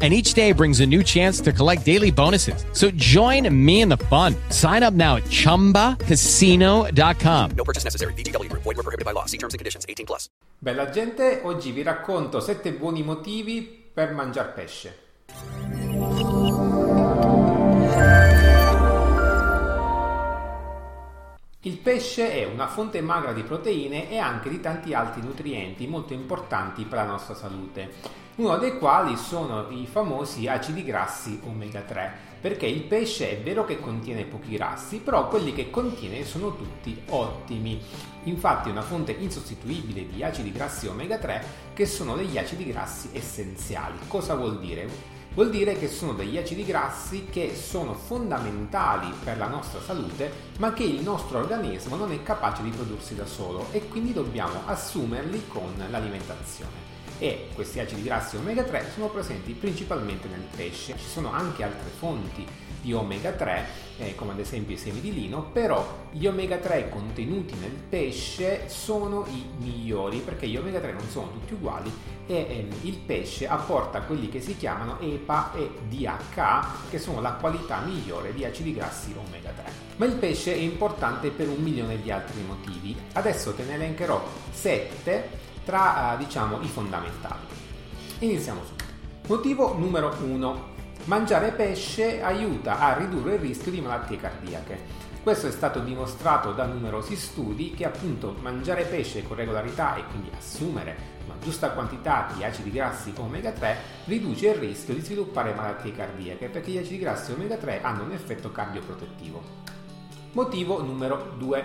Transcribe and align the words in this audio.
and 0.00 0.14
each 0.14 0.34
day 0.34 0.52
brings 0.52 0.78
a 0.78 0.86
new 0.86 1.02
chance 1.02 1.40
to 1.40 1.52
collect 1.52 1.84
daily 1.84 2.12
bonuses. 2.12 2.64
So 2.72 2.92
join 2.92 3.52
me 3.52 3.80
in 3.80 3.88
the 3.88 3.96
fun. 3.96 4.36
Sign 4.50 4.84
up 4.84 4.94
now 4.94 5.16
at 5.16 5.24
ChumbaCasino.com. 5.24 7.50
No 7.56 7.64
purchase 7.64 7.82
necessary. 7.82 8.12
VGW 8.12 8.48
Group. 8.48 8.62
Void 8.62 8.76
were 8.76 8.84
prohibited 8.84 9.04
by 9.04 9.10
law. 9.10 9.24
See 9.24 9.38
terms 9.38 9.54
and 9.54 9.58
conditions. 9.58 9.84
18 9.88 10.06
plus. 10.06 10.28
Bella 10.60 10.90
gente, 10.90 11.40
oggi 11.44 11.70
vi 11.72 11.82
racconto 11.82 12.38
7 12.40 12.70
buoni 12.72 13.02
motivi 13.02 13.90
per 13.92 14.12
mangiare 14.12 14.52
pesce. 14.52 14.94
Pesce 21.88 22.34
è 22.34 22.44
una 22.44 22.66
fonte 22.66 23.00
magra 23.00 23.32
di 23.32 23.42
proteine 23.42 24.10
e 24.10 24.18
anche 24.18 24.50
di 24.50 24.60
tanti 24.60 24.92
altri 24.92 25.22
nutrienti 25.22 25.86
molto 25.86 26.12
importanti 26.12 26.84
per 26.84 26.98
la 26.98 27.06
nostra 27.06 27.34
salute, 27.34 27.92
uno 28.34 28.58
dei 28.58 28.76
quali 28.76 29.16
sono 29.16 29.70
i 29.70 29.86
famosi 29.86 30.46
acidi 30.48 30.84
grassi 30.84 31.40
omega 31.46 31.80
3, 31.80 32.12
perché 32.42 32.66
il 32.66 32.82
pesce 32.82 33.30
è 33.30 33.40
vero 33.40 33.64
che 33.64 33.80
contiene 33.80 34.24
pochi 34.24 34.50
grassi, 34.50 34.98
però 34.98 35.28
quelli 35.28 35.54
che 35.54 35.70
contiene 35.70 36.26
sono 36.26 36.54
tutti 36.54 36.94
ottimi. 37.08 37.80
Infatti 38.24 38.68
è 38.68 38.72
una 38.72 38.82
fonte 38.82 39.12
insostituibile 39.12 40.06
di 40.06 40.22
acidi 40.22 40.52
grassi 40.52 40.88
omega 40.88 41.16
3 41.16 41.44
che 41.72 41.86
sono 41.86 42.16
degli 42.16 42.36
acidi 42.36 42.66
grassi 42.66 43.08
essenziali. 43.14 43.96
Cosa 44.08 44.34
vuol 44.34 44.58
dire? 44.58 45.17
Vuol 45.34 45.50
dire 45.50 45.78
che 45.78 45.88
sono 45.88 46.14
degli 46.14 46.36
acidi 46.36 46.64
grassi 46.64 47.26
che 47.30 47.54
sono 47.54 47.94
fondamentali 47.94 49.12
per 49.22 49.38
la 49.38 49.46
nostra 49.46 49.80
salute, 49.80 50.32
ma 50.58 50.72
che 50.72 50.82
il 50.82 51.00
nostro 51.00 51.38
organismo 51.38 51.94
non 51.94 52.10
è 52.10 52.22
capace 52.22 52.62
di 52.62 52.70
prodursi 52.70 53.14
da 53.14 53.24
solo 53.24 53.68
e 53.70 53.86
quindi 53.88 54.12
dobbiamo 54.12 54.62
assumerli 54.66 55.46
con 55.46 55.72
l'alimentazione. 55.90 56.96
E 57.20 57.48
questi 57.54 57.78
acidi 57.78 58.02
grassi 58.02 58.36
omega 58.36 58.62
3 58.62 58.90
sono 58.94 59.08
presenti 59.08 59.52
principalmente 59.52 60.28
nel 60.28 60.44
pesce. 60.54 60.96
Ci 60.96 61.06
sono 61.06 61.32
anche 61.32 61.62
altre 61.62 61.90
fonti 61.98 62.46
di 62.80 62.92
omega 62.92 63.32
3, 63.32 63.66
eh, 63.98 64.14
come 64.14 64.32
ad 64.32 64.38
esempio 64.38 64.74
i 64.74 64.78
semi 64.78 65.00
di 65.00 65.12
lino, 65.12 65.50
però 65.52 66.06
gli 66.10 66.26
omega 66.26 66.56
3 66.56 66.88
contenuti 66.88 67.54
nel 67.58 67.72
pesce 67.72 68.68
sono 68.68 69.26
i 69.28 69.44
migliori 69.58 70.18
perché 70.18 70.46
gli 70.46 70.56
omega 70.56 70.78
3 70.78 70.92
non 70.92 71.08
sono 71.08 71.30
tutti 71.32 71.54
uguali 71.54 71.92
e 72.26 72.34
eh, 72.34 72.68
il 72.82 72.98
pesce 72.98 73.48
apporta 73.48 74.02
quelli 74.02 74.28
che 74.28 74.40
si 74.40 74.56
chiamano 74.56 75.00
EPA 75.00 75.52
e 75.54 75.70
DHA, 75.88 76.72
che 76.90 76.98
sono 76.98 77.20
la 77.20 77.32
qualità 77.32 77.80
migliore 77.80 78.34
di 78.34 78.44
acidi 78.44 78.74
grassi 78.74 79.14
omega 79.16 79.50
3. 79.50 79.72
Ma 79.96 80.04
il 80.04 80.14
pesce 80.14 80.52
è 80.52 80.58
importante 80.58 81.30
per 81.30 81.48
un 81.48 81.62
milione 81.62 82.00
di 82.00 82.10
altri 82.10 82.42
motivi. 82.42 82.94
Adesso 83.14 83.54
te 83.54 83.64
ne 83.64 83.74
elencherò 83.74 84.22
7 84.50 85.46
tra 85.64 86.14
eh, 86.14 86.18
diciamo 86.18 86.60
i 86.60 86.66
fondamentali. 86.66 87.46
Iniziamo 88.20 88.62
subito. 88.64 88.84
Motivo 89.26 89.74
numero 89.76 90.16
1 90.22 90.76
Mangiare 91.08 91.52
pesce 91.52 92.22
aiuta 92.22 92.80
a 92.80 92.94
ridurre 92.98 93.36
il 93.36 93.40
rischio 93.40 93.70
di 93.70 93.80
malattie 93.80 94.18
cardiache. 94.18 94.78
Questo 95.22 95.46
è 95.46 95.50
stato 95.50 95.80
dimostrato 95.80 96.52
da 96.52 96.66
numerosi 96.66 97.16
studi 97.16 97.70
che 97.70 97.86
appunto 97.86 98.36
mangiare 98.42 98.84
pesce 98.84 99.22
con 99.22 99.38
regolarità 99.38 99.96
e 99.96 100.04
quindi 100.04 100.30
assumere 100.36 100.94
una 101.24 101.36
giusta 101.42 101.70
quantità 101.70 102.30
di 102.36 102.44
acidi 102.44 102.70
grassi 102.70 103.14
omega 103.16 103.52
3 103.52 103.76
riduce 104.04 104.48
il 104.48 104.56
rischio 104.56 104.92
di 104.92 105.00
sviluppare 105.00 105.54
malattie 105.54 105.92
cardiache 105.92 106.48
perché 106.48 106.72
gli 106.72 106.76
acidi 106.78 106.98
grassi 106.98 107.32
omega 107.32 107.56
3 107.56 107.80
hanno 107.80 108.02
un 108.02 108.12
effetto 108.12 108.52
cardioprotettivo. 108.52 109.42
Motivo 110.32 110.82
numero 110.82 111.32
2. 111.38 111.64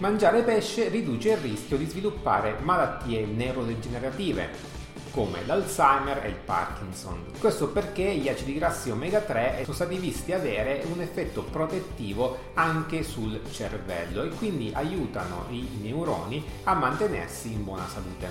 Mangiare 0.00 0.42
pesce 0.42 0.90
riduce 0.90 1.30
il 1.30 1.38
rischio 1.38 1.78
di 1.78 1.86
sviluppare 1.86 2.58
malattie 2.60 3.24
neurodegenerative 3.24 4.84
come 5.10 5.44
l'Alzheimer 5.46 6.24
e 6.24 6.28
il 6.28 6.34
Parkinson. 6.34 7.24
Questo 7.38 7.68
perché 7.68 8.14
gli 8.16 8.28
acidi 8.28 8.54
grassi 8.54 8.90
omega 8.90 9.20
3 9.20 9.60
sono 9.62 9.74
stati 9.74 9.96
visti 9.96 10.32
avere 10.32 10.84
un 10.92 11.00
effetto 11.00 11.42
protettivo 11.42 12.38
anche 12.54 13.02
sul 13.02 13.40
cervello 13.50 14.22
e 14.22 14.28
quindi 14.30 14.70
aiutano 14.74 15.46
i 15.50 15.68
neuroni 15.80 16.44
a 16.64 16.74
mantenersi 16.74 17.52
in 17.52 17.64
buona 17.64 17.86
salute. 17.88 18.28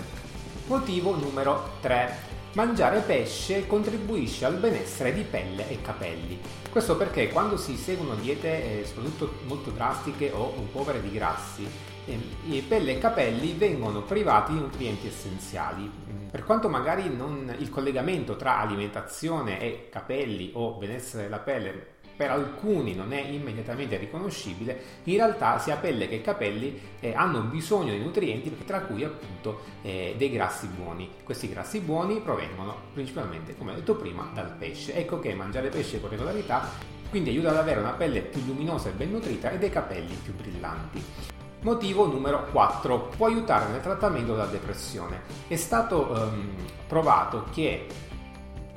Motivo 0.68 1.16
numero 1.16 1.78
3. 1.82 2.35
Mangiare 2.56 3.02
pesce 3.02 3.68
contribuisce 3.68 4.46
al 4.46 4.56
benessere 4.56 5.14
di 5.14 5.24
pelle 5.24 5.68
e 5.68 5.82
capelli. 5.82 6.40
Questo 6.72 6.96
perché 6.96 7.28
quando 7.28 7.58
si 7.58 7.76
seguono 7.76 8.16
diete 8.16 8.80
eh, 8.80 8.86
soprattutto 8.86 9.40
molto 9.44 9.72
drastiche 9.72 10.32
o 10.32 10.52
povere 10.72 11.02
di 11.02 11.12
grassi, 11.12 11.68
eh, 12.06 12.64
pelle 12.66 12.94
e 12.94 12.98
capelli 12.98 13.52
vengono 13.58 14.04
privati 14.04 14.54
di 14.54 14.60
nutrienti 14.60 15.08
essenziali. 15.08 15.92
Per 16.32 16.46
quanto 16.46 16.70
magari 16.70 17.14
non, 17.14 17.54
il 17.60 17.70
collegamento 17.70 18.38
tra 18.38 18.60
alimentazione 18.60 19.60
e 19.60 19.90
capelli 19.92 20.52
o 20.54 20.78
benessere 20.78 21.24
della 21.24 21.40
pelle 21.40 21.95
per 22.16 22.32
alcuni 22.32 22.96
non 22.96 23.14
è 23.14 23.22
immediatamente 23.22 23.98
riconoscibile, 23.98 24.80
in 25.04 25.16
realtà 25.16 25.60
sia 25.60 25.76
pelle 25.76 26.08
che 26.08 26.22
capelli 26.22 26.80
eh, 27.00 27.14
hanno 27.14 27.42
bisogno 27.42 27.92
di 27.92 28.00
nutrienti, 28.00 28.56
tra 28.66 28.82
cui 28.82 29.04
appunto 29.04 29.62
eh, 29.82 30.16
dei 30.18 30.32
grassi 30.32 30.68
buoni. 30.68 31.10
Questi 31.24 31.50
grassi 31.50 31.80
buoni 31.80 32.20
provengono 32.20 32.76
principalmente, 32.94 33.58
come 33.58 33.72
ho 33.72 33.76
detto 33.76 33.96
prima, 33.96 34.30
dal 34.34 34.56
pesce. 34.58 34.96
Ecco 34.96 35.20
che 35.20 35.34
mangiare 35.34 35.70
pesce 35.70 36.00
con 36.00 36.10
regolarità 36.10 36.94
quindi 37.10 37.30
aiuta 37.30 37.52
ad 37.52 37.58
avere 37.58 37.80
una 37.80 37.92
pelle 37.92 38.22
più 38.22 38.44
luminosa 38.46 38.90
e 38.90 38.92
ben 38.92 39.12
nutrita 39.12 39.50
e 39.50 39.58
dei 39.58 39.70
capelli 39.70 40.16
più 40.22 40.34
brillanti. 40.34 41.02
Motivo 41.62 42.06
numero 42.08 42.46
4. 42.52 43.10
Può 43.16 43.28
aiutare 43.28 43.72
nel 43.72 43.80
trattamento 43.82 44.34
della 44.34 44.46
depressione. 44.48 45.22
È 45.48 45.56
stato 45.56 46.12
um, 46.12 46.54
provato 46.88 47.46
che 47.54 47.88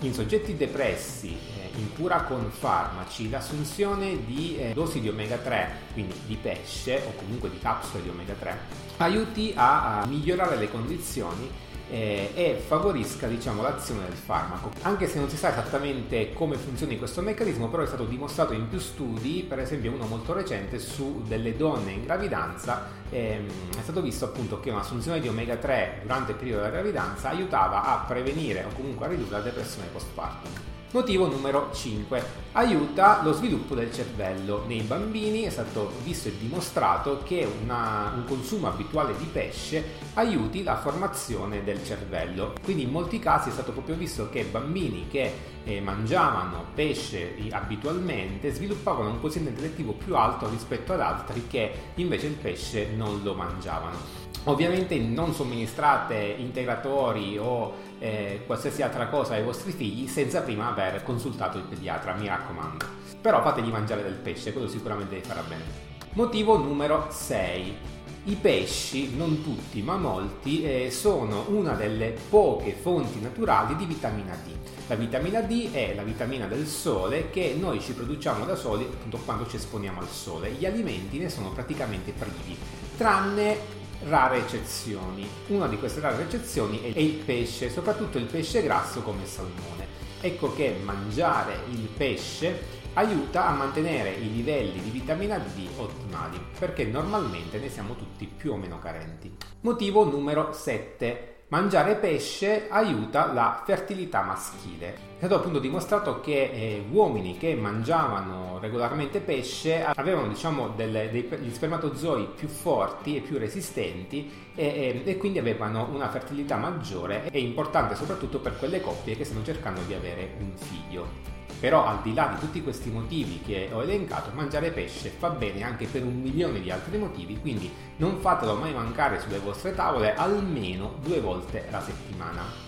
in 0.00 0.14
soggetti 0.14 0.56
depressi 0.56 1.36
eh, 1.36 1.67
in 1.78 2.24
con 2.26 2.50
farmaci 2.50 3.30
l'assunzione 3.30 4.24
di 4.24 4.56
eh, 4.58 4.72
dosi 4.72 5.00
di 5.00 5.08
omega 5.08 5.36
3, 5.36 5.70
quindi 5.92 6.14
di 6.26 6.36
pesce 6.36 7.02
o 7.06 7.12
comunque 7.16 7.50
di 7.50 7.58
capsule 7.58 8.02
di 8.02 8.08
omega 8.08 8.34
3, 8.34 8.58
aiuti 8.98 9.52
a, 9.54 10.00
a 10.00 10.06
migliorare 10.06 10.56
le 10.56 10.70
condizioni 10.70 11.66
eh, 11.90 12.30
e 12.34 12.62
favorisca 12.66 13.26
diciamo, 13.26 13.62
l'azione 13.62 14.04
del 14.04 14.16
farmaco. 14.16 14.70
Anche 14.82 15.06
se 15.08 15.18
non 15.18 15.28
si 15.28 15.36
sa 15.36 15.50
esattamente 15.50 16.32
come 16.32 16.56
funzioni 16.56 16.98
questo 16.98 17.22
meccanismo, 17.22 17.68
però 17.68 17.82
è 17.82 17.86
stato 17.86 18.04
dimostrato 18.04 18.52
in 18.52 18.68
più 18.68 18.78
studi, 18.78 19.44
per 19.48 19.60
esempio 19.60 19.92
uno 19.92 20.06
molto 20.06 20.32
recente 20.32 20.78
su 20.78 21.22
delle 21.26 21.56
donne 21.56 21.92
in 21.92 22.04
gravidanza, 22.04 22.88
ehm, 23.10 23.48
è 23.78 23.82
stato 23.82 24.02
visto 24.02 24.26
appunto 24.26 24.60
che 24.60 24.70
un'assunzione 24.70 25.20
di 25.20 25.28
omega 25.28 25.56
3 25.56 26.00
durante 26.02 26.32
il 26.32 26.38
periodo 26.38 26.62
della 26.62 26.72
gravidanza 26.72 27.30
aiutava 27.30 27.84
a 27.84 28.04
prevenire 28.06 28.64
o 28.64 28.74
comunque 28.74 29.06
a 29.06 29.08
ridurre 29.08 29.38
la 29.38 29.40
depressione 29.40 29.88
postpartum. 29.88 30.76
Motivo 30.90 31.28
numero 31.28 31.68
5. 31.70 32.46
Aiuta 32.52 33.20
lo 33.22 33.34
sviluppo 33.34 33.74
del 33.74 33.92
cervello. 33.92 34.64
Nei 34.66 34.80
bambini 34.80 35.42
è 35.42 35.50
stato 35.50 35.92
visto 36.02 36.28
e 36.28 36.38
dimostrato 36.38 37.22
che 37.22 37.46
una, 37.62 38.10
un 38.16 38.24
consumo 38.24 38.68
abituale 38.68 39.14
di 39.18 39.26
pesce 39.26 39.84
aiuti 40.14 40.62
la 40.62 40.78
formazione 40.78 41.62
del 41.62 41.84
cervello. 41.84 42.54
Quindi 42.64 42.84
in 42.84 42.90
molti 42.90 43.18
casi 43.18 43.50
è 43.50 43.52
stato 43.52 43.72
proprio 43.72 43.96
visto 43.96 44.30
che 44.30 44.44
bambini 44.44 45.08
che 45.08 45.30
eh, 45.64 45.78
mangiavano 45.82 46.68
pesce 46.74 47.34
abitualmente 47.50 48.50
sviluppavano 48.50 49.10
un 49.10 49.20
quoziente 49.20 49.50
intellettivo 49.50 49.92
più 49.92 50.16
alto 50.16 50.48
rispetto 50.48 50.94
ad 50.94 51.00
altri 51.02 51.46
che 51.46 51.70
invece 51.96 52.28
il 52.28 52.34
pesce 52.34 52.88
non 52.96 53.22
lo 53.22 53.34
mangiavano. 53.34 54.27
Ovviamente 54.48 54.98
non 54.98 55.34
somministrate 55.34 56.16
integratori 56.38 57.36
o 57.36 57.74
eh, 57.98 58.44
qualsiasi 58.46 58.80
altra 58.80 59.08
cosa 59.08 59.34
ai 59.34 59.42
vostri 59.42 59.72
figli 59.72 60.08
senza 60.08 60.40
prima 60.40 60.70
aver 60.70 61.02
consultato 61.02 61.58
il 61.58 61.64
pediatra, 61.64 62.14
mi 62.14 62.28
raccomando. 62.28 62.86
Però 63.20 63.42
fategli 63.42 63.68
mangiare 63.68 64.02
del 64.02 64.14
pesce, 64.14 64.52
quello 64.52 64.66
sicuramente 64.66 65.16
vi 65.16 65.20
farà 65.22 65.42
bene. 65.42 65.86
Motivo 66.14 66.56
numero 66.56 67.08
6. 67.10 67.96
I 68.24 68.34
pesci, 68.36 69.14
non 69.16 69.42
tutti 69.42 69.82
ma 69.82 69.98
molti, 69.98 70.62
eh, 70.62 70.90
sono 70.90 71.44
una 71.48 71.74
delle 71.74 72.16
poche 72.30 72.72
fonti 72.72 73.20
naturali 73.20 73.76
di 73.76 73.84
vitamina 73.84 74.34
D. 74.34 74.50
La 74.86 74.94
vitamina 74.94 75.42
D 75.42 75.72
è 75.72 75.94
la 75.94 76.02
vitamina 76.02 76.46
del 76.46 76.66
sole 76.66 77.28
che 77.28 77.54
noi 77.58 77.80
ci 77.80 77.92
produciamo 77.92 78.46
da 78.46 78.56
soli 78.56 78.84
appunto 78.84 79.18
quando 79.18 79.46
ci 79.46 79.56
esponiamo 79.56 80.00
al 80.00 80.08
sole. 80.08 80.52
Gli 80.52 80.64
alimenti 80.64 81.18
ne 81.18 81.28
sono 81.28 81.50
praticamente 81.50 82.12
privi, 82.12 82.56
tranne 82.96 83.76
rare 84.08 84.38
eccezioni. 84.38 85.28
Una 85.48 85.68
di 85.68 85.78
queste 85.78 86.00
rare 86.00 86.22
eccezioni 86.22 86.92
è 86.92 86.98
il 86.98 87.16
pesce, 87.24 87.70
soprattutto 87.70 88.18
il 88.18 88.24
pesce 88.24 88.62
grasso 88.62 89.02
come 89.02 89.22
il 89.22 89.28
salmone. 89.28 89.86
Ecco 90.20 90.54
che 90.54 90.76
mangiare 90.82 91.60
il 91.70 91.88
pesce 91.94 92.76
aiuta 92.94 93.46
a 93.46 93.52
mantenere 93.52 94.10
i 94.10 94.32
livelli 94.32 94.80
di 94.80 94.90
vitamina 94.90 95.38
D 95.38 95.68
ottimali, 95.76 96.40
perché 96.58 96.84
normalmente 96.84 97.58
ne 97.58 97.68
siamo 97.68 97.94
tutti 97.94 98.26
più 98.26 98.52
o 98.52 98.56
meno 98.56 98.78
carenti. 98.78 99.36
Motivo 99.60 100.04
numero 100.04 100.52
7. 100.52 101.37
Mangiare 101.50 101.94
pesce 101.94 102.66
aiuta 102.68 103.32
la 103.32 103.62
fertilità 103.64 104.20
maschile. 104.20 104.92
È 105.14 105.16
stato 105.16 105.36
appunto 105.36 105.58
dimostrato 105.58 106.20
che 106.20 106.42
eh, 106.42 106.84
uomini 106.90 107.38
che 107.38 107.54
mangiavano 107.54 108.58
regolarmente 108.58 109.20
pesce 109.20 109.82
avevano 109.82 110.28
diciamo 110.28 110.68
delle, 110.76 111.08
degli 111.10 111.50
spermatozoi 111.50 112.28
più 112.36 112.48
forti 112.48 113.16
e 113.16 113.20
più 113.22 113.38
resistenti 113.38 114.30
e, 114.54 114.66
e, 114.66 115.02
e 115.06 115.16
quindi 115.16 115.38
avevano 115.38 115.88
una 115.90 116.10
fertilità 116.10 116.56
maggiore 116.56 117.30
e 117.30 117.40
importante 117.40 117.94
soprattutto 117.94 118.40
per 118.40 118.58
quelle 118.58 118.82
coppie 118.82 119.16
che 119.16 119.24
stanno 119.24 119.42
cercando 119.42 119.80
di 119.86 119.94
avere 119.94 120.34
un 120.40 120.54
figlio. 120.54 121.37
Però 121.60 121.84
al 121.84 122.02
di 122.02 122.14
là 122.14 122.32
di 122.32 122.38
tutti 122.38 122.62
questi 122.62 122.88
motivi 122.90 123.40
che 123.44 123.68
ho 123.72 123.82
elencato, 123.82 124.30
mangiare 124.32 124.70
pesce 124.70 125.08
fa 125.10 125.30
bene 125.30 125.62
anche 125.62 125.86
per 125.86 126.04
un 126.04 126.20
milione 126.20 126.60
di 126.60 126.70
altri 126.70 126.98
motivi, 126.98 127.40
quindi 127.40 127.70
non 127.96 128.18
fatelo 128.20 128.54
mai 128.54 128.72
mancare 128.72 129.20
sulle 129.20 129.38
vostre 129.38 129.74
tavole 129.74 130.14
almeno 130.14 130.94
due 131.02 131.20
volte 131.20 131.66
alla 131.68 131.82
settimana. 131.82 132.66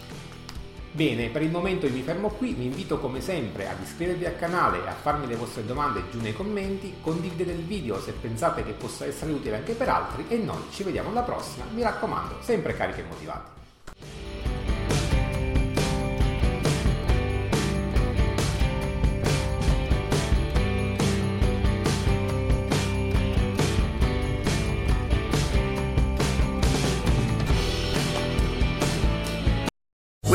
Bene, 0.92 1.28
per 1.28 1.42
il 1.42 1.52
momento 1.52 1.86
io 1.86 1.92
mi 1.92 2.02
fermo 2.02 2.30
qui, 2.30 2.52
vi 2.52 2.64
invito 2.64 2.98
come 2.98 3.20
sempre 3.20 3.68
ad 3.68 3.80
iscrivervi 3.80 4.26
al 4.26 4.36
canale 4.36 4.82
e 4.84 4.88
a 4.88 4.92
farmi 4.92 5.28
le 5.28 5.36
vostre 5.36 5.64
domande 5.64 6.02
giù 6.10 6.20
nei 6.20 6.32
commenti, 6.32 6.96
condividete 7.00 7.52
il 7.52 7.64
video 7.64 8.00
se 8.00 8.10
pensate 8.10 8.64
che 8.64 8.72
possa 8.72 9.06
essere 9.06 9.30
utile 9.30 9.58
anche 9.58 9.74
per 9.74 9.88
altri 9.88 10.24
e 10.26 10.36
noi 10.38 10.64
ci 10.72 10.82
vediamo 10.82 11.10
alla 11.10 11.22
prossima, 11.22 11.64
mi 11.72 11.82
raccomando, 11.82 12.38
sempre 12.40 12.74
carichi 12.74 13.00
e 13.00 13.04
motivati. 13.04 13.59